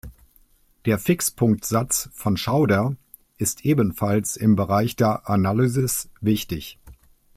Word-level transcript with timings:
Der 0.85 0.97
Fixpunktsatz 0.97 2.09
von 2.13 2.35
Schauder 2.35 2.95
ist 3.37 3.65
ebenfalls 3.65 4.35
im 4.35 4.55
Bereich 4.55 4.95
der 4.95 5.29
Analysis 5.29 6.09
wichtig. 6.21 6.79